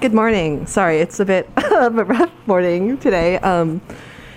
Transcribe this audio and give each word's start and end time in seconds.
Good 0.00 0.12
morning. 0.12 0.66
Sorry, 0.66 0.98
it's 0.98 1.20
a 1.20 1.24
bit 1.24 1.48
of 1.72 1.96
a 1.96 2.04
rough 2.04 2.30
morning 2.46 2.98
today. 2.98 3.38
Um, 3.38 3.80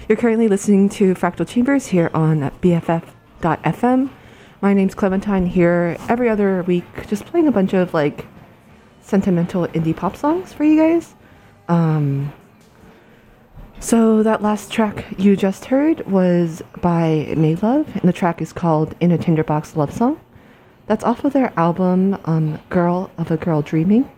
you're 0.07 0.17
currently 0.17 0.47
listening 0.47 0.87
to 0.89 1.13
Fractal 1.15 1.45
Chambers 1.45 1.87
here 1.87 2.09
on 2.13 2.49
BFF.fm. 2.61 4.09
My 4.61 4.73
name's 4.73 4.95
Clementine 4.95 5.47
here 5.47 5.97
every 6.07 6.29
other 6.29 6.63
week, 6.63 6.85
just 7.07 7.25
playing 7.25 7.47
a 7.47 7.51
bunch 7.51 7.73
of 7.73 7.93
like 7.93 8.25
sentimental 9.01 9.67
indie 9.69 9.95
pop 9.95 10.15
songs 10.15 10.53
for 10.53 10.63
you 10.63 10.77
guys. 10.77 11.13
Um, 11.67 12.31
so 13.81 14.23
that 14.23 14.41
last 14.41 14.71
track 14.71 15.05
you 15.17 15.35
just 15.35 15.65
heard 15.65 16.07
was 16.07 16.61
by 16.81 17.33
Maylove, 17.35 17.93
and 17.95 18.03
the 18.03 18.13
track 18.13 18.41
is 18.41 18.53
called 18.53 18.95
"In 19.01 19.11
a 19.11 19.17
Tinderbox 19.17 19.75
Love 19.75 19.91
Song." 19.93 20.21
That's 20.85 21.03
off 21.03 21.25
of 21.25 21.33
their 21.33 21.51
album 21.57 22.17
um, 22.23 22.59
"Girl 22.69 23.11
of 23.17 23.29
a 23.29 23.37
Girl 23.37 23.61
Dreaming," 23.61 24.09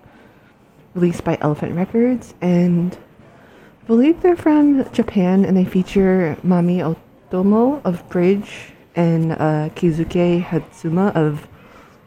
released 0.94 1.24
by 1.24 1.38
Elefant 1.42 1.76
Records, 1.76 2.34
and 2.42 2.98
I 3.82 3.86
believe 3.86 4.22
they're 4.22 4.36
from 4.36 4.90
Japan, 4.92 5.46
and 5.46 5.56
they 5.56 5.66
feature 5.66 6.38
Mami 6.44 6.96
Otomo 7.32 7.82
of 7.86 8.08
Bridge 8.10 8.74
and 8.96 9.34
uh, 9.34 9.70
Kizuke 9.76 10.42
Hatsuma 10.42 11.08
of 11.16 11.48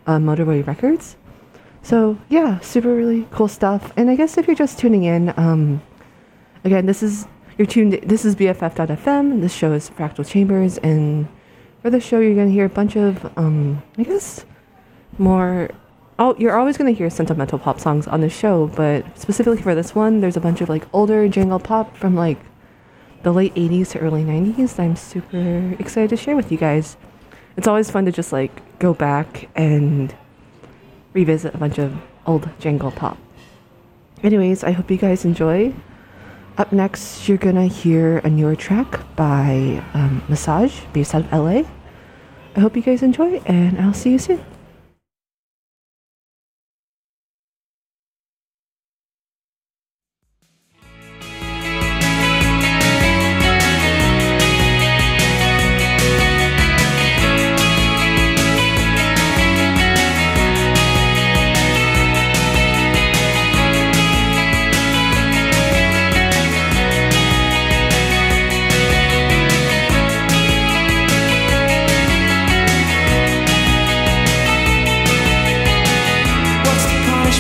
uh, 0.07 0.19
Motorway 0.19 0.67
Records. 0.67 1.17
So 1.83 2.19
yeah, 2.29 2.61
super 2.61 2.95
really 2.95 3.29
cool 3.31 3.49
stuff. 3.49 3.93
And 3.97 4.11
I 4.11 4.17
guess 4.17 4.39
if 4.39 4.47
you're 4.47 4.57
just 4.57 4.79
tuning 4.79 5.05
in, 5.05 5.35
um, 5.37 5.83
again, 6.65 6.87
this 6.87 7.03
is 7.03 7.27
you're 7.59 7.67
tuned. 7.67 7.93
This 8.03 8.25
is 8.25 8.35
BFF.fm. 8.35 9.41
This 9.41 9.55
show 9.55 9.73
is 9.73 9.91
Fractal 9.91 10.27
Chambers, 10.27 10.79
and 10.79 11.29
for 11.83 11.91
the 11.91 12.01
show, 12.01 12.19
you're 12.19 12.35
gonna 12.35 12.51
hear 12.51 12.65
a 12.65 12.71
bunch 12.71 12.97
of, 12.97 13.31
um, 13.39 13.83
I 13.99 14.03
guess, 14.03 14.45
more. 15.19 15.71
Oh, 16.17 16.37
you're 16.39 16.57
always 16.57 16.77
gonna 16.77 16.93
hear 16.93 17.11
sentimental 17.11 17.59
pop 17.59 17.81
songs 17.81 18.07
on 18.07 18.21
the 18.21 18.29
show, 18.29 18.69
but 18.69 19.19
specifically 19.19 19.61
for 19.61 19.75
this 19.75 19.97
one, 19.97 20.21
there's 20.21 20.37
a 20.37 20.41
bunch 20.41 20.61
of 20.61 20.69
like 20.69 20.87
older 20.93 21.29
jangle 21.29 21.59
pop 21.59 21.97
from 21.97 22.15
like 22.15 22.39
the 23.25 23.33
late 23.33 23.53
80s 23.57 23.91
to 23.91 23.99
early 23.99 24.23
90s 24.23 24.77
that 24.77 24.83
I'm 24.83 24.95
super 24.95 25.75
excited 25.81 26.11
to 26.11 26.17
share 26.17 26.37
with 26.37 26.53
you 26.53 26.59
guys. 26.59 26.97
It's 27.57 27.67
always 27.67 27.91
fun 27.91 28.05
to 28.05 28.13
just 28.13 28.33
like 28.33 28.53
go 28.79 28.95
back 28.95 29.49
and 29.57 30.15
revisit 31.15 31.53
a 31.53 31.59
bunch 31.59 31.79
of 31.79 31.97
old 32.27 32.49
jangle 32.61 32.93
pop. 32.93 33.19
Anyways, 34.23 34.63
I 34.63 34.71
hope 34.71 34.93
you 34.93 34.99
guys 34.99 35.25
enjoy. 35.25 35.75
Up 36.59 36.71
next, 36.71 37.29
you're 37.29 37.39
gonna 37.39 37.67
hear 37.67 38.19
a 38.19 38.31
newer 38.31 38.55
track 38.55 39.01
by 39.17 39.83
um, 39.95 40.23
Massage, 40.29 40.83
based 40.93 41.13
out 41.13 41.25
of 41.25 41.33
LA. 41.33 41.65
I 42.55 42.61
hope 42.61 42.77
you 42.77 42.83
guys 42.83 43.03
enjoy, 43.03 43.43
and 43.47 43.81
I'll 43.81 43.93
see 43.93 44.13
you 44.13 44.19
soon. 44.21 44.54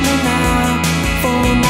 me 0.05 0.17
now 0.23 0.83
for 1.23 1.64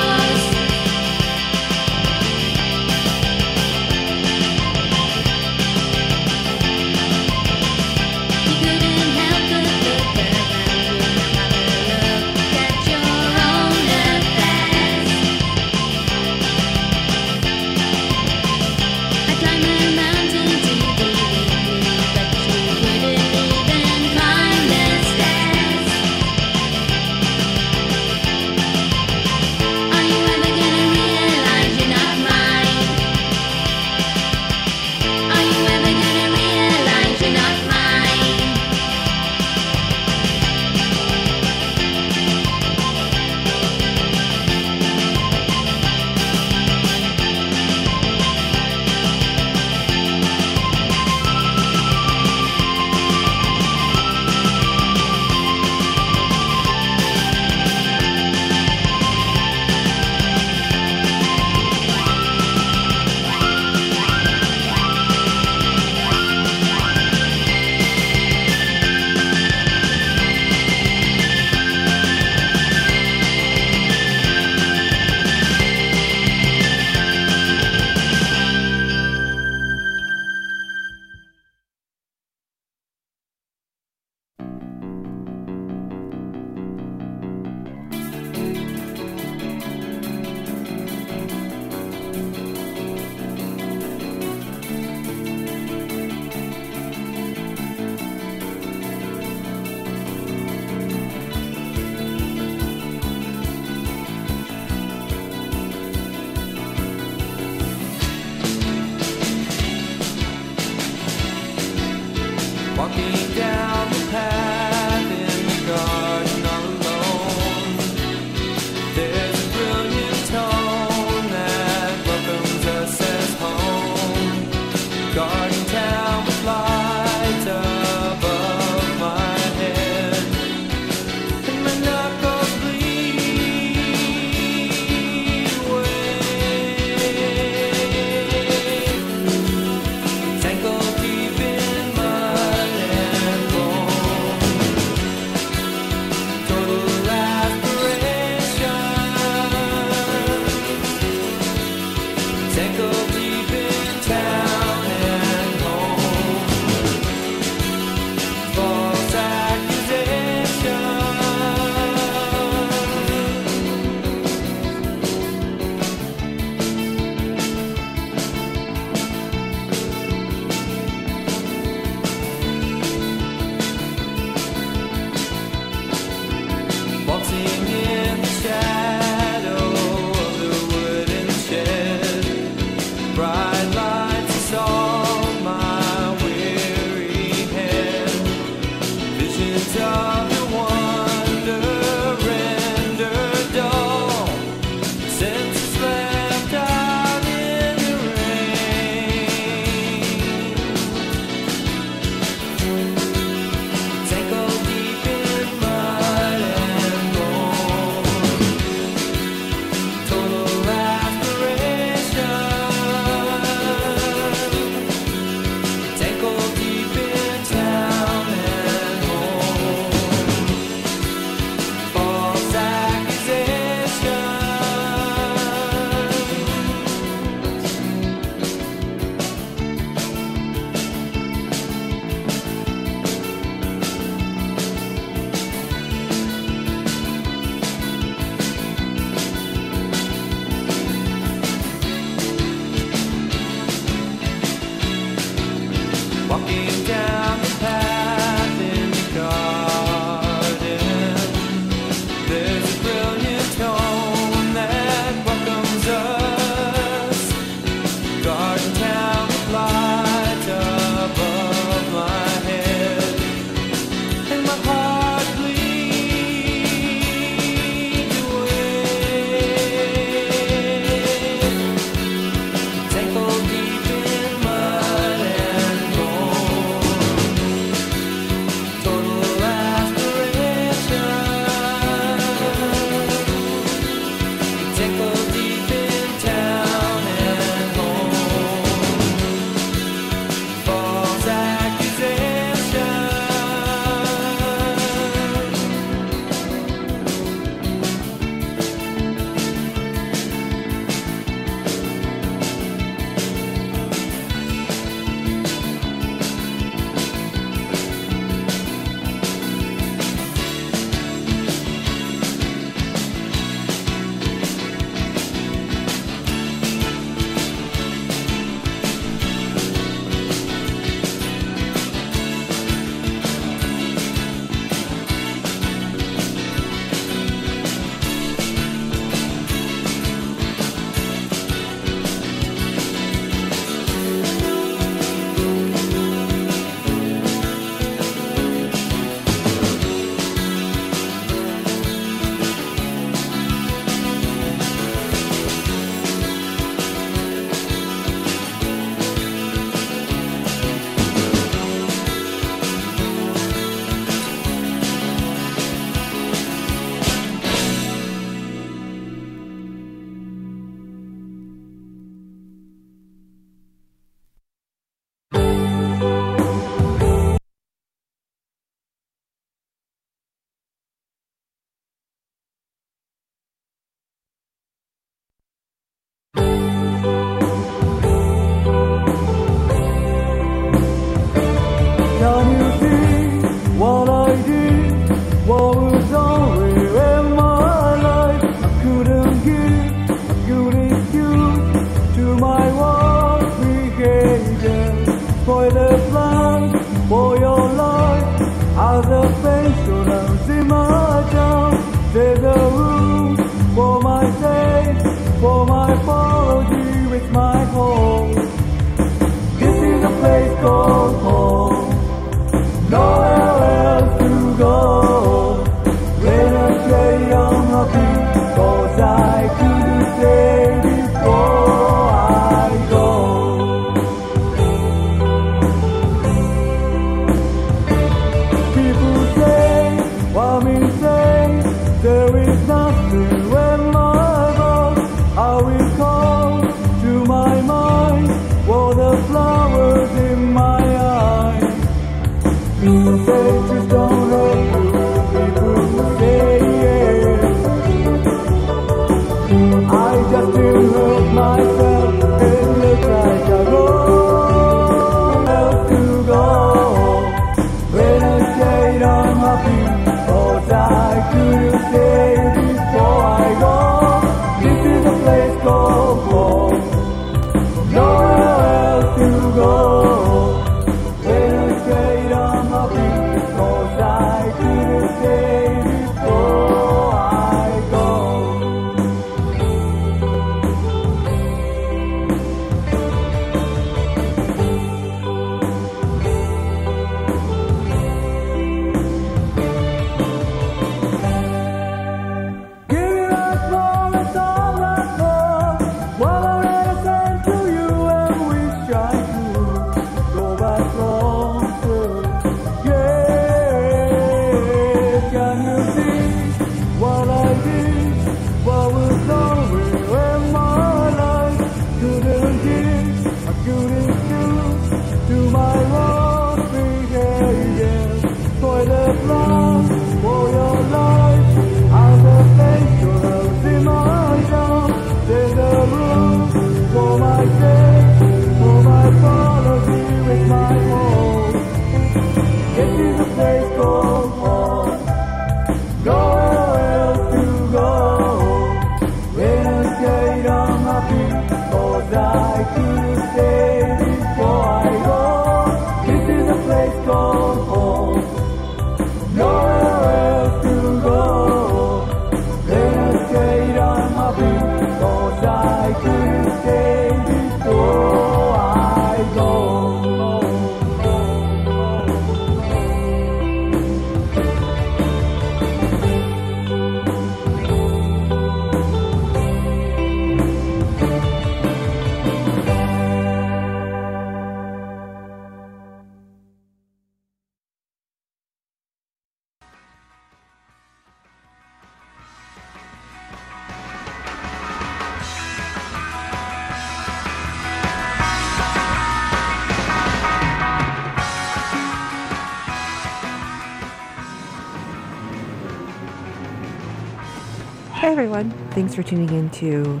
thanks 598.70 598.94
for 598.94 599.02
tuning 599.02 599.28
in 599.30 599.50
to 599.50 600.00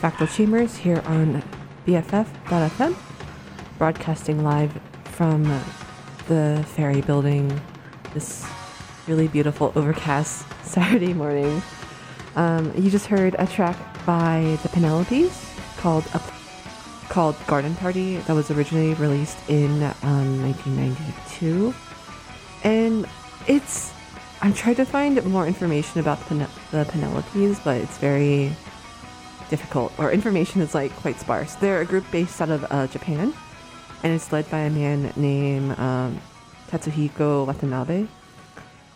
Fractal 0.00 0.28
Chambers 0.34 0.76
here 0.76 1.00
on 1.06 1.40
BFF.fm, 1.86 2.96
broadcasting 3.78 4.42
live 4.42 4.72
from 5.04 5.44
the 6.26 6.64
ferry 6.74 7.02
building 7.02 7.60
this 8.12 8.44
really 9.06 9.28
beautiful 9.28 9.72
overcast 9.76 10.44
Saturday 10.64 11.14
morning. 11.14 11.62
Um, 12.34 12.72
you 12.76 12.90
just 12.90 13.06
heard 13.06 13.36
a 13.38 13.46
track 13.46 13.76
by 14.04 14.58
the 14.64 14.68
Penelopes 14.70 15.56
called 15.76 16.04
a, 16.14 16.20
called 17.08 17.36
Garden 17.46 17.76
Party 17.76 18.16
that 18.16 18.34
was 18.34 18.50
originally 18.50 18.94
released 18.94 19.38
in 19.48 19.84
um, 20.02 20.42
1992, 20.42 21.72
and 22.64 23.06
it's 23.46 23.93
I 24.44 24.52
tried 24.52 24.76
to 24.76 24.84
find 24.84 25.24
more 25.24 25.46
information 25.46 26.00
about 26.00 26.20
the, 26.28 26.34
the 26.70 26.84
Penelopes, 26.84 27.64
but 27.64 27.78
it's 27.78 27.96
very 27.96 28.54
difficult, 29.48 29.90
or 29.98 30.12
information 30.12 30.60
is 30.60 30.74
like 30.74 30.94
quite 30.96 31.18
sparse. 31.18 31.54
They're 31.54 31.80
a 31.80 31.86
group 31.86 32.04
based 32.10 32.42
out 32.42 32.50
of 32.50 32.66
uh, 32.70 32.86
Japan, 32.88 33.32
and 34.02 34.12
it's 34.12 34.32
led 34.32 34.50
by 34.50 34.58
a 34.58 34.70
man 34.70 35.10
named 35.16 35.78
um, 35.78 36.20
Tatsuhiko 36.68 37.46
Watanabe. 37.46 38.06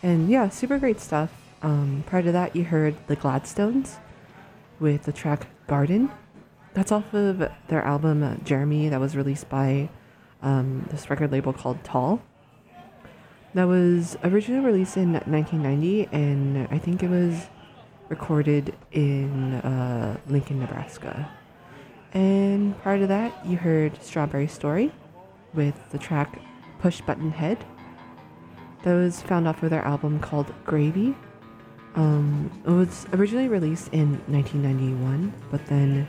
And 0.02 0.28
yeah, 0.28 0.50
super 0.50 0.78
great 0.78 1.00
stuff. 1.00 1.32
Um, 1.62 2.04
prior 2.06 2.24
to 2.24 2.32
that, 2.32 2.54
you 2.54 2.64
heard 2.64 2.94
the 3.06 3.16
Gladstones 3.16 3.96
with 4.80 5.04
the 5.04 5.12
track 5.14 5.46
Garden. 5.66 6.10
That's 6.74 6.92
off 6.92 7.14
of 7.14 7.50
their 7.68 7.82
album 7.84 8.22
uh, 8.22 8.36
Jeremy, 8.44 8.90
that 8.90 9.00
was 9.00 9.16
released 9.16 9.48
by 9.48 9.88
um, 10.42 10.86
this 10.90 11.08
record 11.08 11.32
label 11.32 11.54
called 11.54 11.82
Tall 11.84 12.20
that 13.58 13.66
was 13.66 14.16
originally 14.22 14.64
released 14.64 14.96
in 14.96 15.14
1990 15.14 16.08
and 16.12 16.68
i 16.70 16.78
think 16.78 17.02
it 17.02 17.10
was 17.10 17.48
recorded 18.08 18.74
in 18.92 19.54
uh, 19.54 20.16
lincoln 20.28 20.60
nebraska. 20.60 21.28
And 22.14 22.80
prior 22.82 23.00
to 23.00 23.06
that 23.08 23.44
you 23.44 23.56
heard 23.56 24.00
strawberry 24.02 24.46
story 24.46 24.92
with 25.54 25.74
the 25.90 25.98
track 25.98 26.40
push 26.78 27.00
button 27.00 27.30
head. 27.32 27.58
That 28.84 28.94
was 28.94 29.20
found 29.22 29.48
off 29.48 29.62
of 29.62 29.70
their 29.70 29.84
album 29.84 30.20
called 30.20 30.54
gravy. 30.64 31.16
Um, 31.96 32.50
it 32.64 32.70
was 32.70 33.06
originally 33.12 33.48
released 33.48 33.88
in 33.92 34.12
1991 34.28 35.32
but 35.50 35.66
then 35.66 36.06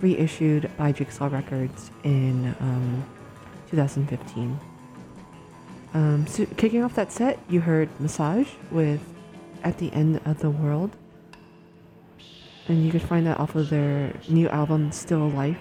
reissued 0.00 0.70
by 0.76 0.92
jigsaw 0.92 1.26
records 1.26 1.90
in 2.04 2.54
um, 2.60 3.04
2015 3.70 4.58
um, 5.94 6.26
so 6.26 6.46
kicking 6.56 6.82
off 6.82 6.94
that 6.94 7.12
set, 7.12 7.38
you 7.48 7.60
heard 7.60 7.88
Massage 8.00 8.48
with 8.70 9.00
At 9.62 9.78
the 9.78 9.92
End 9.92 10.20
of 10.24 10.40
the 10.40 10.50
World. 10.50 10.96
And 12.68 12.84
you 12.84 12.90
could 12.90 13.02
find 13.02 13.26
that 13.26 13.38
off 13.38 13.54
of 13.54 13.70
their 13.70 14.12
new 14.28 14.48
album, 14.48 14.90
Still 14.90 15.28
Life, 15.28 15.60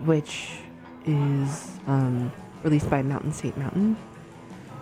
which 0.00 0.58
is 1.06 1.78
um, 1.86 2.32
released 2.62 2.90
by 2.90 3.02
Mountain 3.02 3.32
State 3.32 3.56
Mountain. 3.56 3.96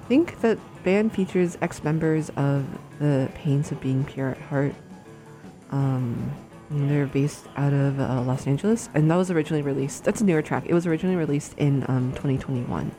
I 0.03 0.09
think 0.09 0.41
that 0.41 0.59
band 0.83 1.13
features 1.13 1.57
ex 1.63 1.85
members 1.85 2.31
of 2.31 2.67
the 2.99 3.31
Pains 3.35 3.71
of 3.71 3.81
Being 3.81 4.05
Pure 4.05 4.31
at 4.31 4.39
Heart. 4.39 4.75
Um, 5.71 6.33
they're 6.71 7.07
based 7.07 7.47
out 7.57 7.73
of 7.73 7.99
uh, 7.99 8.23
Los 8.23 8.47
Angeles, 8.47 8.89
and 8.95 9.11
that 9.11 9.17
was 9.17 9.31
originally 9.31 9.63
released. 9.63 10.05
That's 10.05 10.21
a 10.21 10.25
newer 10.25 10.43
track. 10.43 10.65
It 10.67 10.75
was 10.75 10.87
originally 10.87 11.17
released 11.17 11.55
in 11.59 11.85
um, 11.89 12.13
2021. 12.13 12.93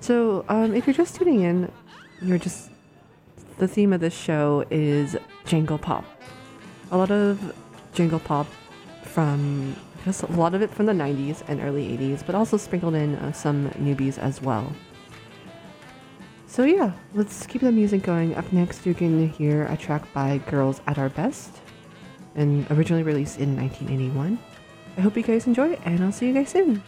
So, 0.00 0.44
um, 0.48 0.74
if 0.74 0.86
you're 0.86 0.94
just 0.94 1.16
tuning 1.16 1.42
in, 1.42 1.70
you're 2.22 2.38
just 2.38 2.70
the 3.58 3.68
theme 3.68 3.92
of 3.92 4.00
this 4.00 4.16
show 4.16 4.64
is 4.70 5.16
jangle 5.44 5.78
pop. 5.78 6.04
A 6.90 6.96
lot 6.96 7.10
of 7.10 7.54
jangle 7.92 8.20
pop 8.20 8.46
from 9.02 9.74
just 10.04 10.22
a 10.22 10.32
lot 10.32 10.54
of 10.54 10.62
it 10.62 10.70
from 10.70 10.86
the 10.86 10.92
90s 10.92 11.42
and 11.48 11.60
early 11.60 11.96
80s, 11.98 12.24
but 12.24 12.34
also 12.34 12.56
sprinkled 12.56 12.94
in 12.94 13.16
uh, 13.16 13.32
some 13.32 13.70
newbies 13.70 14.18
as 14.18 14.40
well. 14.40 14.72
So 16.46 16.64
yeah, 16.64 16.92
let's 17.14 17.46
keep 17.46 17.62
the 17.62 17.72
music 17.72 18.02
going. 18.02 18.34
Up 18.34 18.50
next, 18.52 18.86
you 18.86 18.94
can 18.94 19.28
hear 19.28 19.66
a 19.66 19.76
track 19.76 20.10
by 20.12 20.38
Girls 20.38 20.80
at 20.86 20.98
Our 20.98 21.08
Best, 21.10 21.50
and 22.34 22.70
originally 22.70 23.02
released 23.02 23.38
in 23.38 23.56
1981. 23.56 24.38
I 24.96 25.00
hope 25.00 25.16
you 25.16 25.22
guys 25.22 25.46
enjoy 25.46 25.74
and 25.84 26.02
I'll 26.02 26.12
see 26.12 26.28
you 26.28 26.34
guys 26.34 26.48
soon. 26.48 26.82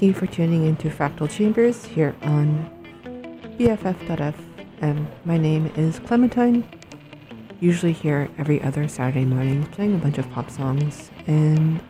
Thank 0.00 0.16
you 0.16 0.26
for 0.26 0.32
tuning 0.32 0.64
into 0.64 0.88
Fractal 0.88 1.28
Chambers 1.28 1.84
here 1.84 2.16
on 2.22 2.70
BFF.FM. 3.58 5.06
My 5.26 5.36
name 5.36 5.66
is 5.76 5.98
Clementine, 5.98 6.66
usually 7.60 7.92
here 7.92 8.30
every 8.38 8.62
other 8.62 8.88
Saturday 8.88 9.26
morning 9.26 9.66
playing 9.66 9.94
a 9.94 9.98
bunch 9.98 10.16
of 10.16 10.26
pop 10.30 10.48
songs, 10.48 11.10
and 11.26 11.82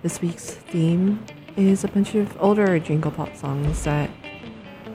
this 0.00 0.22
week's 0.22 0.52
theme 0.52 1.22
is 1.58 1.84
a 1.84 1.88
bunch 1.88 2.14
of 2.14 2.34
older 2.40 2.78
jangle 2.78 3.10
pop 3.10 3.36
songs 3.36 3.84
that, 3.84 4.08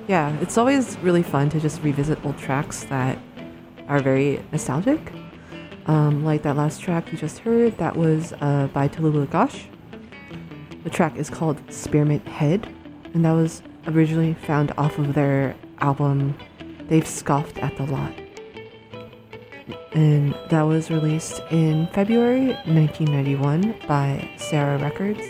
yeah, 0.08 0.36
it's 0.42 0.58
always 0.58 0.98
really 1.04 1.22
fun 1.22 1.48
to 1.52 1.60
just 1.60 1.84
revisit 1.84 2.26
old 2.26 2.40
tracks 2.40 2.86
that 2.86 3.20
are 3.88 4.00
very 4.00 4.44
nostalgic. 4.52 5.12
Um, 5.86 6.26
like 6.26 6.42
that 6.42 6.56
last 6.56 6.82
track 6.82 7.12
you 7.12 7.20
just 7.20 7.38
heard, 7.38 7.78
that 7.78 7.96
was 7.96 8.34
uh, 8.42 8.68
by 8.74 8.88
Talulah 8.88 9.30
Gosh. 9.30 9.68
The 10.84 10.90
track 10.90 11.16
is 11.16 11.30
called 11.30 11.60
Spearmint 11.72 12.28
Head, 12.28 12.68
and 13.14 13.24
that 13.24 13.34
was 13.34 13.62
originally 13.88 14.34
found 14.34 14.72
off 14.78 14.98
of 14.98 15.14
their 15.14 15.56
album 15.80 16.36
They've 16.88 17.08
Scoffed 17.08 17.58
at 17.60 17.78
the 17.78 17.84
Lot. 17.84 18.14
And 19.94 20.36
that 20.50 20.64
was 20.64 20.90
released 20.90 21.42
in 21.52 21.88
February 21.94 22.48
1991 22.66 23.76
by 23.88 24.30
Sarah 24.38 24.78
Records. 24.78 25.22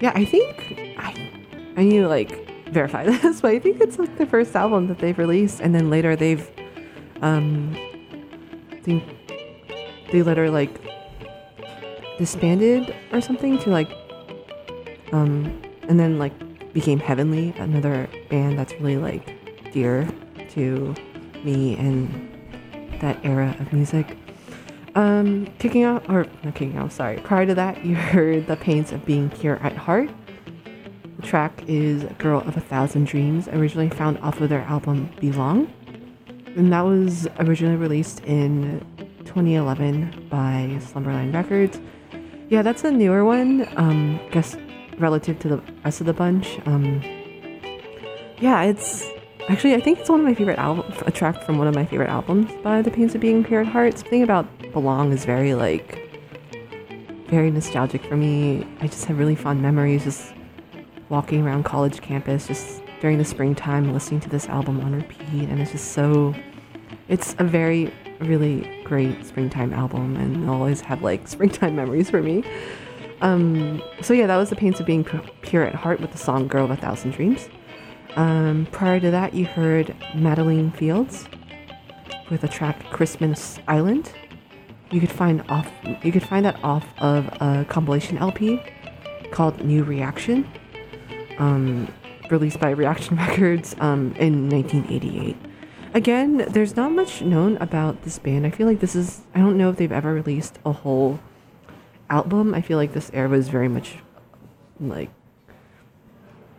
Yeah, 0.00 0.12
I 0.14 0.24
think 0.24 0.96
I 0.98 1.14
I 1.76 1.84
need 1.84 2.00
to 2.00 2.08
like 2.08 2.66
verify 2.70 3.04
this, 3.10 3.40
but 3.40 3.52
I 3.52 3.58
think 3.58 3.80
it's 3.80 3.98
like 3.98 4.18
the 4.18 4.26
first 4.26 4.56
album 4.56 4.86
that 4.88 4.98
they've 4.98 5.16
released, 5.16 5.60
and 5.60 5.74
then 5.74 5.90
later 5.90 6.16
they've 6.16 6.50
um 7.22 7.76
I 8.72 8.76
think 8.80 9.04
they 10.10 10.22
later 10.22 10.50
like 10.50 10.80
disbanded 12.18 12.94
or 13.12 13.20
something 13.20 13.58
to 13.60 13.70
like 13.70 13.90
um 15.12 15.60
and 15.88 15.98
then 15.98 16.18
like 16.18 16.32
became 16.72 16.98
Heavenly, 16.98 17.52
another 17.58 18.08
band 18.28 18.58
that's 18.58 18.72
really 18.74 18.96
like 18.96 19.72
dear 19.72 20.08
to 20.50 20.94
me 21.44 21.76
and 21.76 22.28
that 23.00 23.18
era 23.24 23.56
of 23.58 23.72
music. 23.72 24.16
Um, 24.94 25.46
kicking 25.58 25.84
out, 25.84 26.08
or 26.08 26.26
not 26.42 26.54
kicking 26.54 26.76
out, 26.76 26.92
sorry. 26.92 27.18
Prior 27.18 27.46
to 27.46 27.54
that, 27.54 27.84
you 27.84 27.94
heard 27.94 28.46
The 28.46 28.56
Pains 28.56 28.92
of 28.92 29.04
Being 29.04 29.30
Pure 29.30 29.58
at 29.62 29.76
Heart. 29.76 30.10
The 31.16 31.26
track 31.26 31.62
is 31.66 32.04
Girl 32.18 32.40
of 32.40 32.56
a 32.56 32.60
Thousand 32.60 33.06
Dreams, 33.06 33.46
originally 33.48 33.90
found 33.90 34.18
off 34.18 34.40
of 34.40 34.48
their 34.48 34.62
album 34.62 35.10
Belong. 35.20 35.72
And 36.56 36.72
that 36.72 36.80
was 36.80 37.28
originally 37.38 37.76
released 37.76 38.20
in 38.24 38.84
2011 39.24 40.28
by 40.28 40.78
Slumberland 40.80 41.34
Records. 41.34 41.78
Yeah, 42.48 42.62
that's 42.62 42.82
a 42.82 42.90
newer 42.90 43.24
one, 43.24 43.68
um, 43.76 44.18
guess 44.32 44.56
relative 45.00 45.38
to 45.40 45.48
the 45.48 45.62
rest 45.84 46.00
of 46.00 46.06
the 46.06 46.12
bunch. 46.12 46.58
Um, 46.66 47.02
yeah, 48.38 48.62
it's 48.62 49.10
Actually, 49.50 49.74
I 49.74 49.80
think 49.80 49.98
it's 49.98 50.08
one 50.08 50.20
of 50.20 50.26
my 50.26 50.32
favorite 50.34 50.58
albums, 50.58 50.94
a 51.06 51.10
track 51.10 51.42
from 51.42 51.58
one 51.58 51.66
of 51.66 51.74
my 51.74 51.84
favorite 51.84 52.08
albums 52.08 52.52
by 52.62 52.82
The 52.82 52.90
Pains 52.90 53.16
of 53.16 53.20
Being 53.20 53.42
Pure 53.42 53.62
at 53.62 53.66
Heart. 53.66 53.98
Something 53.98 54.22
about 54.22 54.46
Belong 54.72 55.12
is 55.12 55.24
very, 55.24 55.54
like, 55.54 56.08
very 57.26 57.50
nostalgic 57.50 58.04
for 58.04 58.16
me. 58.16 58.64
I 58.80 58.86
just 58.86 59.06
have 59.06 59.18
really 59.18 59.34
fond 59.34 59.60
memories 59.60 60.04
just 60.04 60.34
walking 61.08 61.42
around 61.44 61.64
college 61.64 62.00
campus, 62.00 62.46
just 62.46 62.80
during 63.00 63.18
the 63.18 63.24
springtime, 63.24 63.92
listening 63.92 64.20
to 64.20 64.28
this 64.28 64.48
album 64.48 64.78
on 64.82 64.94
repeat. 64.94 65.48
And 65.48 65.60
it's 65.60 65.72
just 65.72 65.92
so, 65.92 66.32
it's 67.08 67.34
a 67.40 67.44
very, 67.44 67.92
really 68.20 68.70
great 68.84 69.24
springtime 69.24 69.72
album, 69.72 70.16
and 70.16 70.48
I'll 70.48 70.54
always 70.54 70.80
have, 70.82 71.02
like, 71.02 71.26
springtime 71.36 71.74
memories 71.74 72.08
for 72.08 72.22
me. 72.22 72.44
Um, 73.22 73.82
so 74.00 74.14
yeah, 74.14 74.26
that 74.26 74.36
was 74.36 74.50
The 74.50 74.56
Pains 74.56 74.80
of 74.80 74.86
Being 74.86 75.04
Pure 75.42 75.64
at 75.64 75.74
Heart 75.74 76.00
with 76.00 76.12
the 76.12 76.18
song 76.18 76.48
Girl 76.48 76.64
of 76.64 76.70
a 76.70 76.76
Thousand 76.76 77.12
Dreams. 77.12 77.48
Um, 78.16 78.66
prior 78.72 78.98
to 78.98 79.10
that, 79.10 79.34
you 79.34 79.44
heard 79.44 79.94
Magdelene 80.14 80.74
Fields 80.74 81.28
with 82.30 82.40
the 82.40 82.48
track 82.48 82.82
Christmas 82.90 83.58
Island. 83.68 84.12
You 84.90 85.00
could 85.00 85.12
find 85.12 85.44
off 85.48 85.70
you 86.02 86.10
could 86.10 86.22
find 86.22 86.44
that 86.44 86.58
off 86.64 86.86
of 86.98 87.26
a 87.40 87.64
compilation 87.68 88.18
LP 88.18 88.60
called 89.30 89.64
New 89.64 89.84
Reaction, 89.84 90.48
um, 91.38 91.92
released 92.30 92.58
by 92.58 92.70
Reaction 92.70 93.16
Records 93.28 93.76
um, 93.80 94.14
in 94.18 94.48
1988. 94.48 95.36
Again, 95.92 96.38
there's 96.48 96.76
not 96.76 96.92
much 96.92 97.22
known 97.22 97.56
about 97.58 98.02
this 98.02 98.18
band. 98.18 98.46
I 98.46 98.50
feel 98.50 98.66
like 98.66 98.80
this 98.80 98.96
is 98.96 99.22
I 99.34 99.38
don't 99.38 99.56
know 99.56 99.70
if 99.70 99.76
they've 99.76 99.92
ever 99.92 100.12
released 100.12 100.58
a 100.64 100.72
whole 100.72 101.20
album. 102.10 102.54
I 102.54 102.60
feel 102.60 102.76
like 102.76 102.92
this 102.92 103.10
era 103.14 103.28
was 103.28 103.48
very 103.48 103.68
much 103.68 103.96
like 104.80 105.10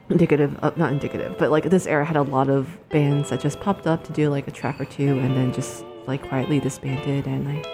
indicative 0.09 0.57
of 0.59 0.77
not 0.77 0.91
indicative 0.91 1.35
but 1.39 1.49
like 1.49 1.63
this 1.69 1.87
era 1.87 2.03
had 2.03 2.17
a 2.17 2.21
lot 2.21 2.49
of 2.49 2.77
bands 2.89 3.29
that 3.29 3.39
just 3.39 3.59
popped 3.61 3.87
up 3.87 4.03
to 4.03 4.11
do 4.11 4.29
like 4.29 4.47
a 4.47 4.51
track 4.51 4.79
or 4.79 4.85
two 4.85 5.17
and 5.19 5.35
then 5.37 5.53
just 5.53 5.85
like 6.07 6.27
quietly 6.27 6.59
disbanded. 6.59 7.27
And 7.27 7.45
like 7.45 7.65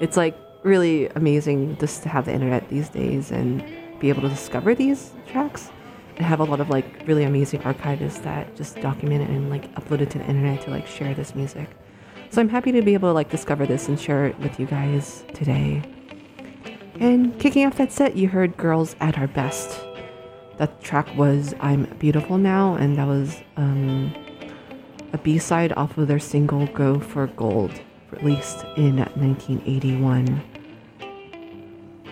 it's 0.00 0.16
like 0.16 0.36
really 0.62 1.08
amazing 1.08 1.76
just 1.78 2.02
to 2.02 2.08
have 2.08 2.24
the 2.24 2.32
internet 2.32 2.68
these 2.68 2.88
days 2.88 3.30
and 3.30 3.64
be 4.00 4.08
able 4.08 4.22
to 4.22 4.28
discover 4.28 4.74
these 4.74 5.12
tracks. 5.26 5.70
And 6.16 6.26
have 6.26 6.40
a 6.40 6.44
lot 6.44 6.60
of 6.60 6.68
like 6.68 7.06
really 7.06 7.22
amazing 7.22 7.60
archivists 7.60 8.22
that 8.24 8.56
just 8.56 8.80
document 8.80 9.22
it 9.22 9.30
and 9.30 9.50
like 9.50 9.72
upload 9.76 10.00
it 10.00 10.10
to 10.10 10.18
the 10.18 10.24
internet 10.24 10.62
to 10.62 10.70
like 10.70 10.86
share 10.86 11.14
this 11.14 11.34
music. 11.34 11.70
So 12.30 12.40
i'm 12.40 12.48
happy 12.48 12.72
to 12.72 12.82
be 12.82 12.94
able 12.94 13.08
to 13.08 13.12
like 13.12 13.30
discover 13.30 13.66
this 13.66 13.88
and 13.88 13.98
share 13.98 14.26
it 14.26 14.38
with 14.40 14.58
you 14.60 14.66
guys 14.66 15.24
today 15.32 15.82
and 17.00 17.38
kicking 17.38 17.66
off 17.66 17.76
that 17.78 17.92
set 17.92 18.16
you 18.16 18.28
heard 18.28 18.56
girls 18.56 18.96
at 19.00 19.18
our 19.18 19.28
best 19.28 19.84
that 20.58 20.82
track 20.82 21.08
was 21.16 21.54
I'm 21.60 21.84
Beautiful 21.98 22.36
Now, 22.36 22.74
and 22.74 22.96
that 22.98 23.06
was 23.06 23.40
um, 23.56 24.12
a 25.12 25.18
B 25.18 25.38
side 25.38 25.72
off 25.74 25.96
of 25.96 26.08
their 26.08 26.18
single 26.18 26.66
Go 26.66 27.00
for 27.00 27.28
Gold, 27.28 27.80
released 28.10 28.64
in 28.76 28.96
1981. 28.96 30.42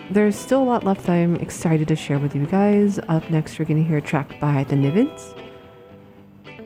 There's 0.09 0.37
still 0.37 0.63
a 0.63 0.65
lot 0.65 0.85
left 0.85 1.09
I'm 1.09 1.35
excited 1.35 1.89
to 1.89 1.95
share 1.97 2.19
with 2.19 2.33
you 2.33 2.45
guys. 2.45 2.99
Up 3.09 3.29
next, 3.29 3.59
you're 3.59 3.65
going 3.65 3.83
to 3.83 3.87
hear 3.87 3.97
a 3.97 4.01
track 4.01 4.39
by 4.39 4.63
The 4.63 4.77
Nivens 4.77 5.37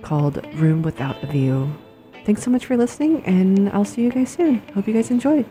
called 0.03 0.45
Room 0.53 0.83
Without 0.83 1.21
a 1.23 1.27
View. 1.27 1.75
Thanks 2.25 2.43
so 2.43 2.51
much 2.51 2.67
for 2.67 2.77
listening, 2.77 3.25
and 3.25 3.69
I'll 3.69 3.85
see 3.85 4.03
you 4.03 4.11
guys 4.11 4.29
soon. 4.29 4.59
Hope 4.75 4.87
you 4.87 4.93
guys 4.93 5.09
enjoy. 5.09 5.43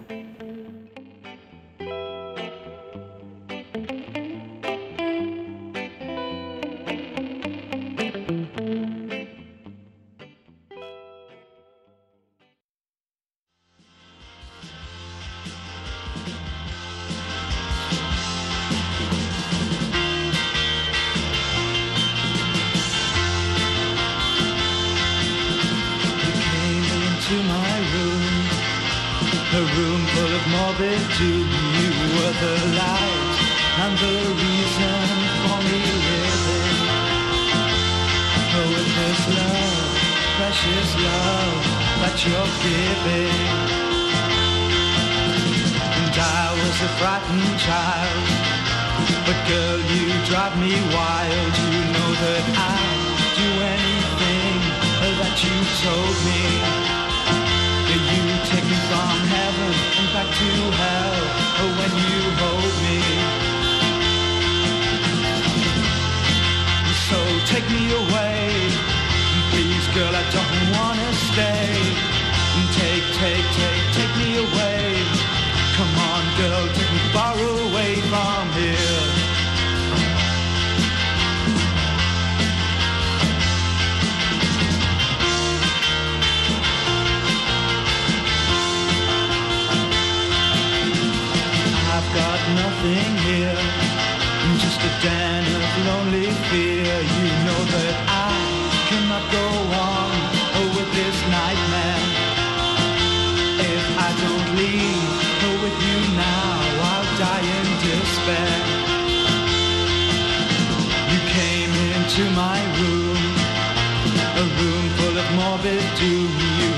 Of 115.61 115.65
morbid 115.65 115.83
doom. 115.99 116.31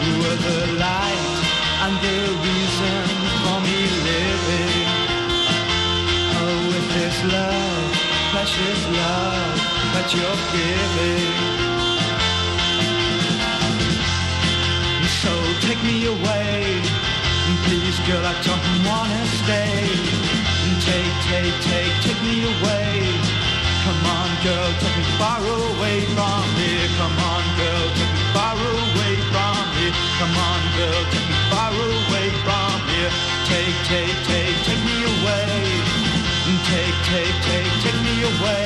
You 0.06 0.22
were 0.22 0.36
the 0.36 0.60
light 0.78 1.36
and 1.84 1.94
the 2.06 2.18
reason 2.46 3.02
for 3.42 3.58
me 3.66 3.78
living. 4.08 4.86
Oh, 6.38 6.58
with 6.68 6.86
this 6.94 7.16
love, 7.32 7.92
precious 8.32 8.80
love 9.00 9.56
that 9.94 10.08
you're 10.14 10.42
giving. 10.56 11.32
So 15.22 15.32
take 15.66 15.82
me 15.84 16.06
away, 16.06 16.82
please, 17.66 17.98
girl. 18.06 18.24
I 18.26 18.34
don't 18.42 18.66
wanna 18.88 19.24
stay. 19.40 19.86
Take, 20.82 21.16
take, 21.30 21.56
take, 21.62 21.94
take 22.02 22.22
me 22.22 22.44
away. 22.44 22.92
Come 23.84 24.02
on, 24.18 24.30
girl, 24.42 24.70
take 24.80 24.96
me 24.96 25.04
far 25.18 25.38
away 25.38 26.00
from 26.14 26.42
here. 26.58 26.88
Come 26.98 27.18
on, 27.30 27.44
girl, 27.58 27.86
take 27.96 28.14
me 28.14 28.21
away 28.62 29.14
from 29.30 29.64
here. 29.76 29.94
Come 30.18 30.36
on, 30.48 30.62
girl, 30.76 31.02
take 31.12 31.28
me 31.28 31.38
far 31.50 31.72
away 31.72 32.28
from 32.46 32.78
here. 32.92 33.12
Take, 33.50 33.76
take, 33.90 34.18
take, 34.28 34.56
take 34.66 34.82
me 34.86 34.96
away. 35.04 36.02
Take, 36.72 36.98
take, 37.04 37.36
take, 37.46 37.72
take 37.82 38.00
me 38.06 38.14
away. 38.22 38.62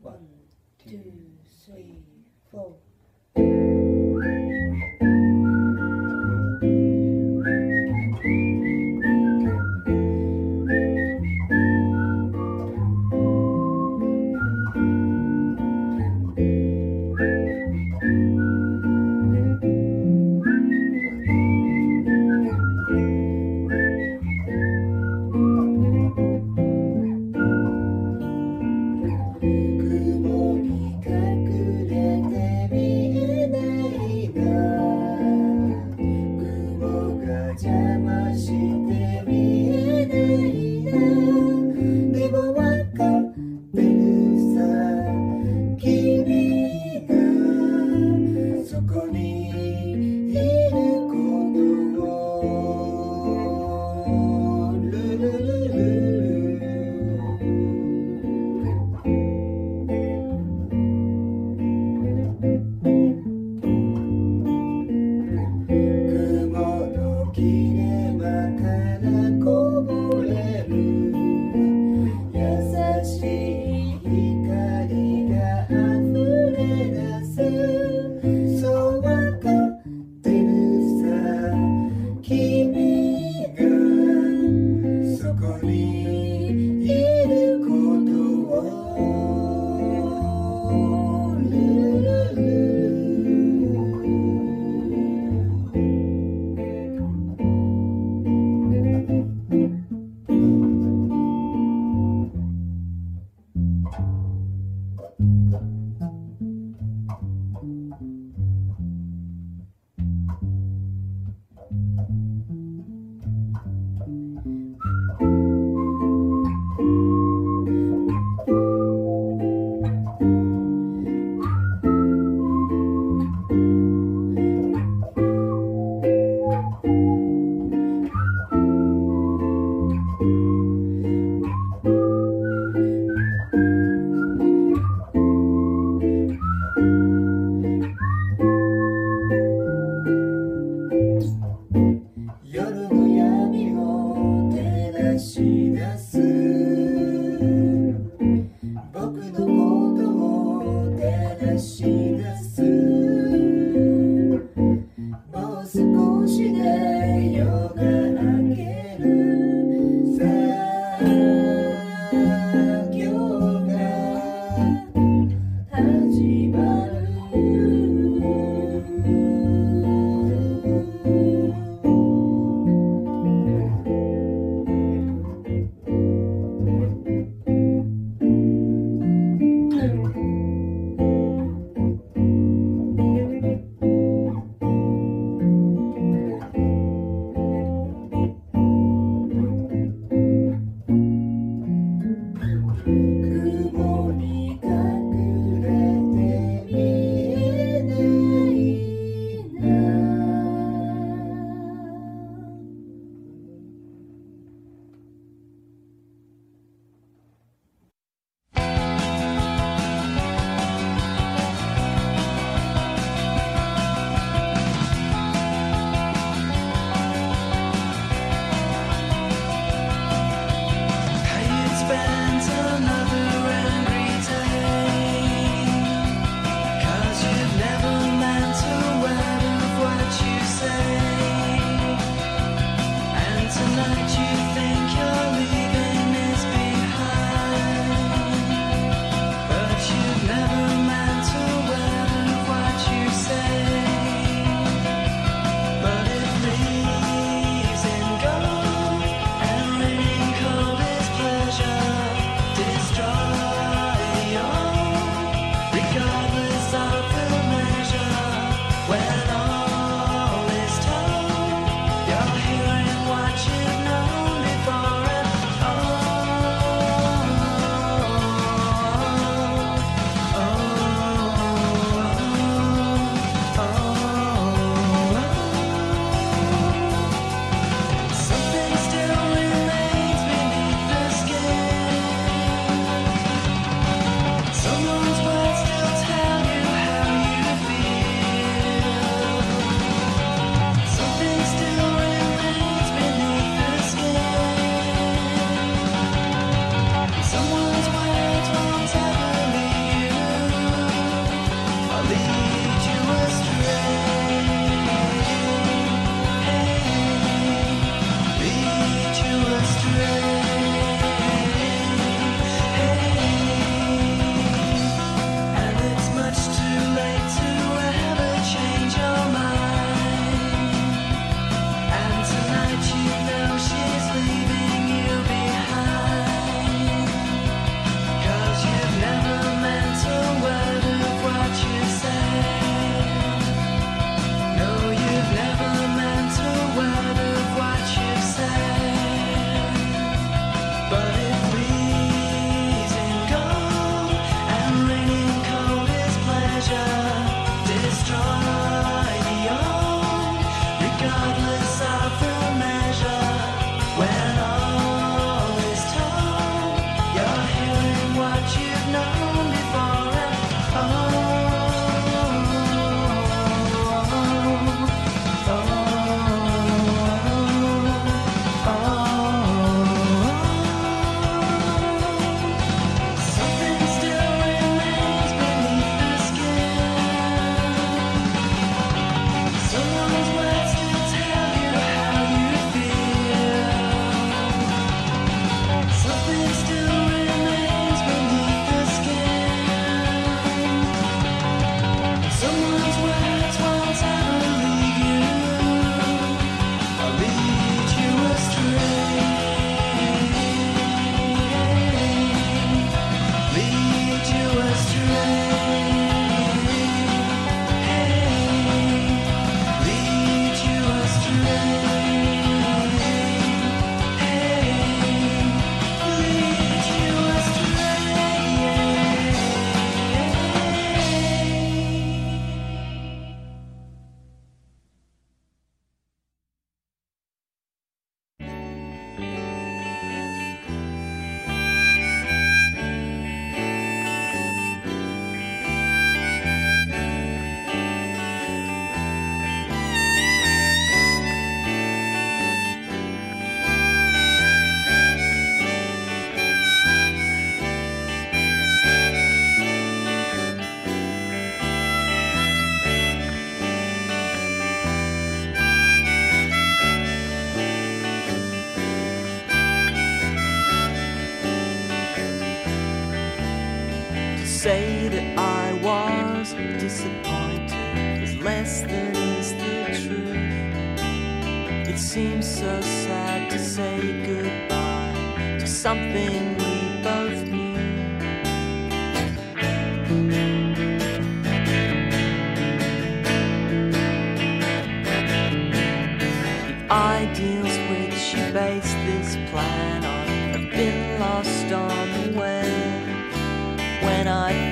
One, 0.00 0.28
two, 0.84 1.12
three, 1.64 2.02
four. 2.50 2.87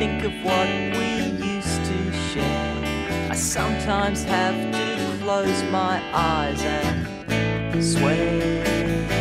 Think 0.06 0.24
of 0.24 0.44
what 0.44 0.68
we 0.98 1.08
used 1.44 1.84
to 1.84 2.12
share, 2.30 3.28
I 3.28 3.34
sometimes 3.34 4.22
have 4.24 4.54
to 4.72 5.24
close 5.24 5.62
my 5.64 6.00
eyes 6.12 6.62
and 6.62 7.84
sway. 7.84 9.15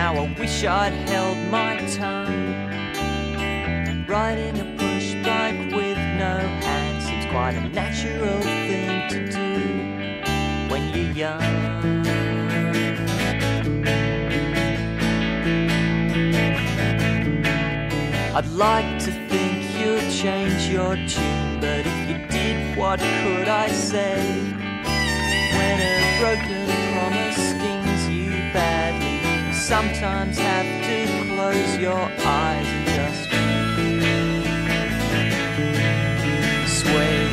Now 0.00 0.12
I 0.14 0.34
wish 0.38 0.62
I'd 0.62 0.92
held 1.08 1.38
my 1.50 1.74
tongue. 2.00 2.44
Riding 4.06 4.56
a 4.60 4.68
push 4.76 5.14
bike 5.24 5.72
with 5.78 6.00
no 6.22 6.34
hands 6.66 7.06
seems 7.06 7.24
quite 7.34 7.54
a 7.54 7.66
natural 7.70 8.38
thing 8.42 9.08
to 9.12 9.18
do 9.38 9.50
when 10.70 10.82
you're 10.92 11.14
young. 11.24 11.42
I'd 18.36 18.50
like 18.66 18.98
to 19.06 19.12
think 19.30 19.56
you'd 19.78 20.10
change 20.12 20.68
your 20.68 20.94
tune, 21.14 21.58
but 21.58 21.82
if 21.92 21.98
you 22.10 22.18
did, 22.28 22.76
what 22.76 23.00
could 23.00 23.48
I 23.48 23.68
say? 23.68 24.18
When 25.56 25.76
a 25.92 25.96
broken 26.20 26.66
promise 26.92 27.40
stings 27.52 28.02
you 28.10 28.30
badly, 28.52 29.05
sometimes 29.66 30.38
have 30.38 30.64
to 30.86 31.34
close 31.34 31.76
your 31.76 31.98
eyes 32.24 32.66
and 32.68 32.86
just 32.94 33.24
sway, 36.80 37.25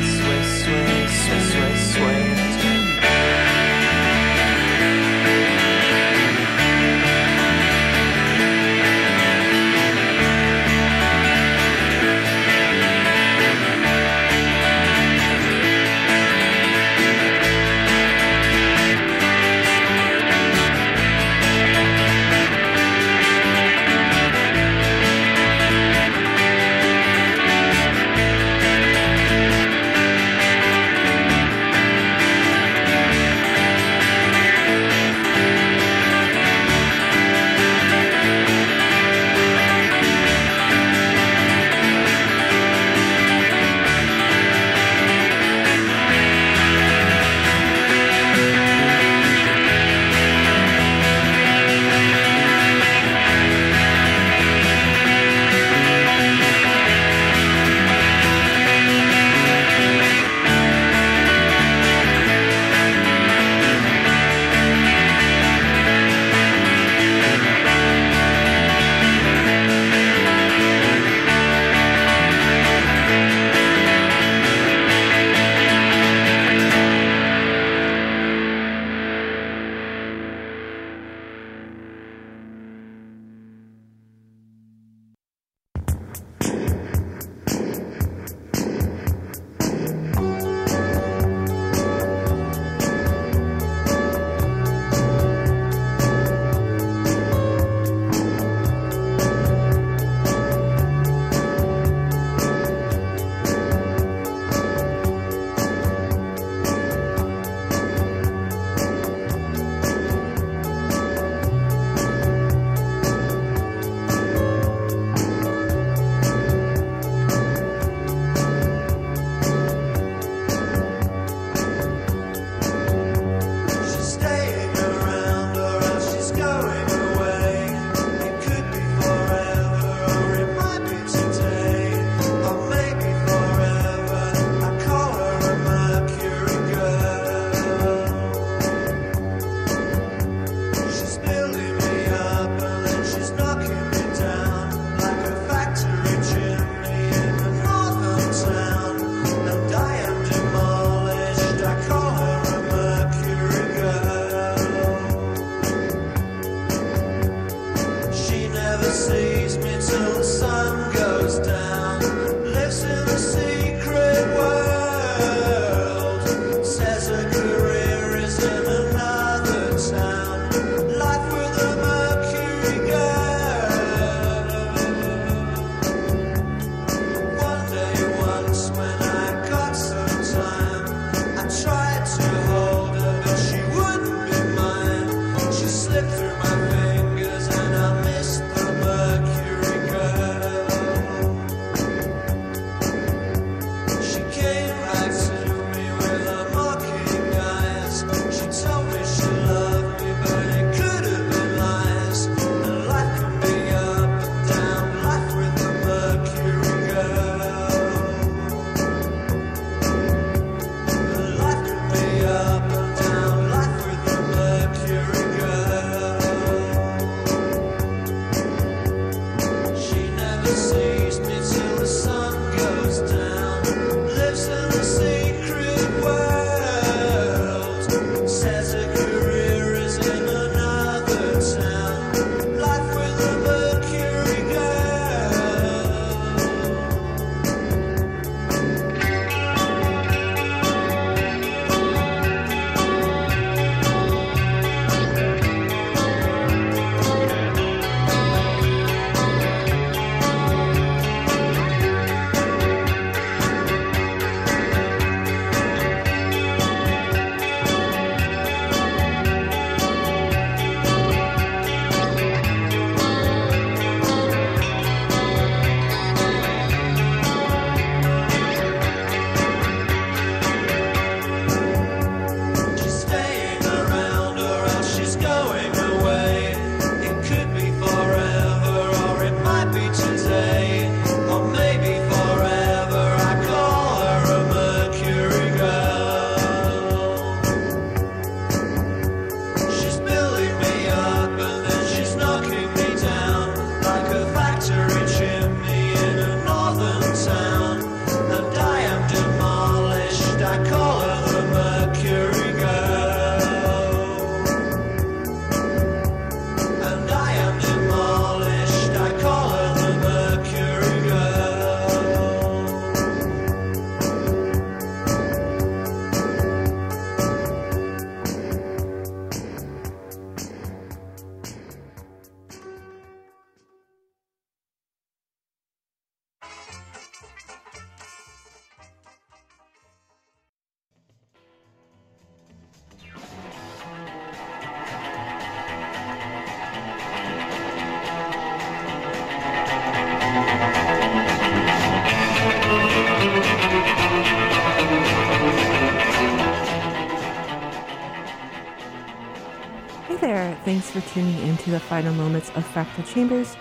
for 350.94 351.00
tuning 351.12 351.36
into 351.48 351.72
the 351.72 351.80
final 351.80 352.14
moments 352.14 352.50
of 352.50 352.64
Fractal 352.72 353.04
Chambers 353.12 353.56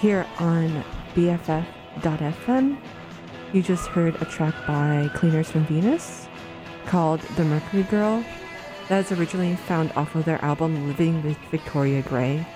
here 0.00 0.24
on 0.38 0.84
BFF.fm. 1.16 2.78
You 3.52 3.60
just 3.60 3.88
heard 3.88 4.14
a 4.22 4.24
track 4.24 4.54
by 4.64 5.10
Cleaners 5.14 5.50
from 5.50 5.64
Venus 5.64 6.28
called 6.86 7.18
The 7.36 7.44
Mercury 7.44 7.82
Girl 7.82 8.24
that 8.88 9.04
is 9.04 9.18
originally 9.18 9.56
found 9.56 9.90
off 9.96 10.14
of 10.14 10.24
their 10.26 10.42
album 10.44 10.86
Living 10.86 11.24
with 11.24 11.38
Victoria 11.50 12.02
Grey, 12.02 12.46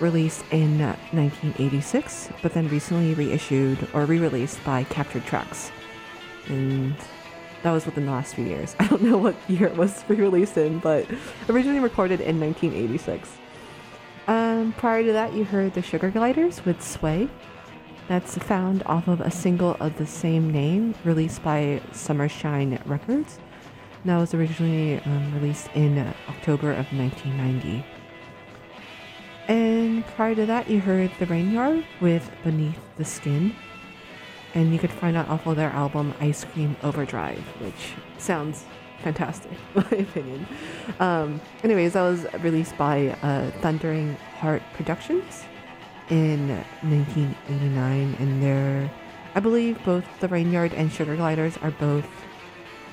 released 0.00 0.44
in 0.50 0.80
uh, 0.80 0.96
1986, 1.12 2.30
but 2.42 2.52
then 2.52 2.68
recently 2.68 3.14
reissued 3.14 3.86
or 3.92 4.06
re 4.06 4.18
released 4.18 4.62
by 4.64 4.82
Captured 4.84 5.24
Tracks. 5.24 5.70
And 6.48 6.96
that 7.62 7.72
was 7.72 7.86
within 7.86 8.06
the 8.06 8.12
last 8.12 8.34
few 8.34 8.44
years. 8.44 8.74
I 8.80 8.86
don't 8.86 9.02
know 9.02 9.18
what 9.18 9.36
year 9.48 9.66
it 9.66 9.76
was 9.76 10.04
re-released 10.08 10.56
in, 10.56 10.78
but 10.78 11.06
originally 11.48 11.80
recorded 11.80 12.20
in 12.20 12.40
1986. 12.40 13.28
Um, 14.26 14.72
prior 14.74 15.02
to 15.02 15.12
that, 15.12 15.32
you 15.32 15.44
heard 15.44 15.74
the 15.74 15.80
Sugargliders 15.80 16.64
with 16.64 16.82
Sway. 16.82 17.28
That's 18.08 18.36
found 18.38 18.82
off 18.84 19.08
of 19.08 19.20
a 19.20 19.30
single 19.30 19.76
of 19.80 19.96
the 19.98 20.06
same 20.06 20.50
name, 20.50 20.94
released 21.04 21.42
by 21.42 21.80
Summershine 21.92 22.80
Records. 22.84 23.38
That 24.04 24.18
was 24.18 24.34
originally 24.34 24.98
um, 25.00 25.34
released 25.34 25.68
in 25.74 25.98
October 26.28 26.70
of 26.70 26.86
1990. 26.92 27.84
And 29.48 30.06
prior 30.06 30.34
to 30.34 30.46
that, 30.46 30.70
you 30.70 30.80
heard 30.80 31.10
The 31.18 31.26
Rainyard 31.26 31.84
with 32.00 32.30
Beneath 32.44 32.78
the 32.96 33.04
Skin 33.04 33.54
and 34.54 34.72
you 34.72 34.78
could 34.78 34.90
find 34.90 35.16
out 35.16 35.28
off 35.28 35.46
of 35.46 35.56
their 35.56 35.70
album 35.70 36.14
Icecream 36.20 36.74
Overdrive, 36.82 37.42
which 37.60 37.92
sounds 38.18 38.64
fantastic, 39.02 39.52
in 39.74 39.84
my 39.90 39.96
opinion. 39.98 40.46
Um, 40.98 41.40
anyways, 41.62 41.94
that 41.94 42.02
was 42.02 42.26
released 42.40 42.76
by 42.76 43.16
uh, 43.22 43.50
Thundering 43.60 44.14
Heart 44.38 44.62
Productions 44.74 45.44
in 46.08 46.48
1989, 46.82 48.16
and 48.18 48.42
they're, 48.42 48.90
I 49.34 49.40
believe, 49.40 49.82
both 49.84 50.04
the 50.20 50.28
Rainyard 50.28 50.72
and 50.76 50.90
Sugargliders 50.90 51.62
are 51.62 51.70
both 51.70 52.08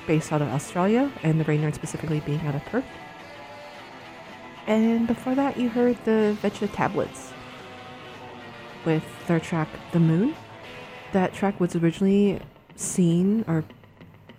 based 0.06 0.32
out 0.32 0.40
of 0.40 0.48
Australia, 0.48 1.10
and 1.22 1.40
the 1.40 1.44
Rainyard 1.44 1.74
specifically 1.74 2.20
being 2.20 2.40
out 2.46 2.54
of 2.54 2.64
Perth. 2.66 2.84
And 4.66 5.06
before 5.06 5.34
that, 5.34 5.56
you 5.56 5.68
heard 5.70 5.96
the 6.04 6.36
Vegetablets 6.42 7.32
with 8.84 9.04
their 9.26 9.40
track 9.40 9.68
The 9.92 10.00
Moon 10.00 10.34
that 11.12 11.34
track 11.34 11.58
was 11.60 11.74
originally 11.76 12.40
seen 12.76 13.44
or 13.48 13.64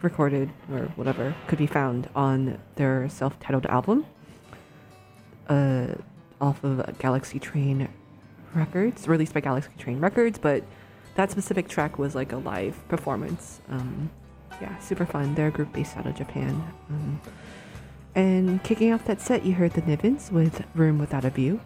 recorded 0.01 0.49
or 0.71 0.85
whatever 0.95 1.35
could 1.47 1.57
be 1.57 1.67
found 1.67 2.09
on 2.15 2.57
their 2.75 3.09
self-titled 3.09 3.65
album 3.65 4.05
uh, 5.49 5.87
off 6.39 6.63
of 6.63 6.97
galaxy 6.99 7.37
train 7.39 7.89
records 8.53 9.07
released 9.07 9.33
by 9.33 9.39
galaxy 9.39 9.69
train 9.77 9.99
records 9.99 10.39
but 10.39 10.63
that 11.15 11.31
specific 11.31 11.67
track 11.67 11.99
was 11.99 12.15
like 12.15 12.31
a 12.31 12.37
live 12.37 12.87
performance. 12.87 13.59
Um, 13.69 14.09
yeah 14.61 14.77
super 14.79 15.05
fun. 15.05 15.35
They're 15.35 15.47
a 15.47 15.51
group 15.51 15.73
based 15.73 15.97
out 15.97 16.05
of 16.05 16.15
japan. 16.15 16.63
Um, 16.89 17.21
and 18.15 18.63
kicking 18.63 18.93
off 18.93 19.05
that 19.05 19.21
set 19.21 19.45
you 19.45 19.53
heard 19.53 19.73
the 19.73 19.81
nivens 19.81 20.31
with 20.31 20.63
room 20.75 20.97
without 20.97 21.25
a 21.25 21.29
view. 21.29 21.59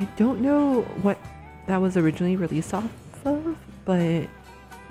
I 0.00 0.04
don't 0.16 0.40
know 0.40 0.82
what 1.02 1.18
that 1.66 1.80
was 1.80 1.96
originally 1.96 2.36
released 2.36 2.72
off 2.72 2.90
of 3.24 3.56
but 3.84 4.28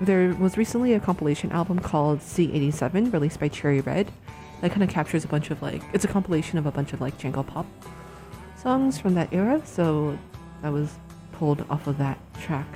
there 0.00 0.34
was 0.34 0.56
recently 0.56 0.94
a 0.94 1.00
compilation 1.00 1.52
album 1.52 1.78
called 1.78 2.20
C87 2.20 3.12
released 3.12 3.38
by 3.38 3.48
Cherry 3.48 3.80
Red 3.80 4.10
that 4.62 4.70
kind 4.70 4.82
of 4.82 4.88
captures 4.88 5.24
a 5.24 5.28
bunch 5.28 5.50
of 5.50 5.60
like 5.60 5.82
it's 5.92 6.04
a 6.04 6.08
compilation 6.08 6.56
of 6.56 6.66
a 6.66 6.70
bunch 6.70 6.92
of 6.92 7.00
like 7.00 7.18
jangle 7.18 7.44
pop 7.44 7.66
songs 8.56 8.98
from 8.98 9.14
that 9.14 9.32
era. 9.32 9.60
So 9.64 10.16
that 10.62 10.72
was 10.72 10.94
pulled 11.32 11.66
off 11.68 11.86
of 11.86 11.98
that 11.98 12.18
track. 12.40 12.66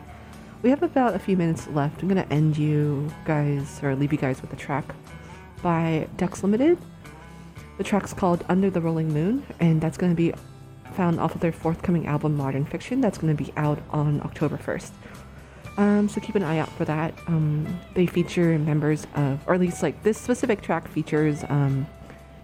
We 0.62 0.70
have 0.70 0.82
about 0.82 1.14
a 1.14 1.18
few 1.18 1.36
minutes 1.36 1.68
left. 1.68 2.02
I'm 2.02 2.08
gonna 2.08 2.26
end 2.30 2.58
you 2.58 3.08
guys 3.24 3.80
or 3.82 3.94
leave 3.94 4.12
you 4.12 4.18
guys 4.18 4.42
with 4.42 4.52
a 4.52 4.56
track 4.56 4.94
by 5.62 6.08
Ducks 6.16 6.42
Limited. 6.42 6.78
The 7.78 7.84
track's 7.84 8.12
called 8.12 8.44
Under 8.48 8.70
the 8.70 8.80
Rolling 8.80 9.12
Moon, 9.12 9.46
and 9.60 9.80
that's 9.80 9.96
gonna 9.96 10.14
be 10.14 10.32
found 10.94 11.20
off 11.20 11.34
of 11.34 11.40
their 11.40 11.52
forthcoming 11.52 12.06
album 12.06 12.36
Modern 12.36 12.64
Fiction. 12.64 13.00
That's 13.00 13.18
gonna 13.18 13.34
be 13.34 13.52
out 13.56 13.78
on 13.90 14.20
October 14.22 14.56
1st. 14.56 14.90
Um, 15.76 16.08
so 16.08 16.20
keep 16.20 16.34
an 16.34 16.42
eye 16.42 16.58
out 16.58 16.70
for 16.72 16.84
that. 16.86 17.14
Um, 17.26 17.80
they 17.94 18.06
feature 18.06 18.58
members 18.58 19.06
of, 19.14 19.40
or 19.46 19.54
at 19.54 19.60
least 19.60 19.82
like 19.82 20.02
this 20.02 20.18
specific 20.18 20.62
track 20.62 20.88
features 20.88 21.44
um, 21.48 21.86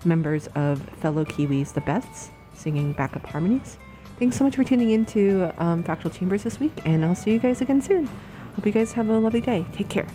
members 0.04 0.48
of 0.54 0.82
fellow 1.00 1.24
Kiwis, 1.24 1.72
the 1.72 1.80
Beths, 1.80 2.28
singing 2.54 2.92
backup 2.92 3.26
harmonies. 3.26 3.78
Thanks 4.18 4.36
so 4.36 4.44
much 4.44 4.56
for 4.56 4.64
tuning 4.64 4.90
in 4.90 5.06
to 5.06 5.52
um, 5.58 5.82
Fractal 5.82 6.12
Chambers 6.12 6.42
this 6.42 6.60
week, 6.60 6.72
and 6.84 7.04
I'll 7.04 7.14
see 7.14 7.32
you 7.32 7.38
guys 7.38 7.60
again 7.60 7.80
soon. 7.80 8.06
Hope 8.54 8.66
you 8.66 8.72
guys 8.72 8.92
have 8.92 9.08
a 9.08 9.18
lovely 9.18 9.40
day. 9.40 9.64
Take 9.72 9.88
care. 9.88 10.06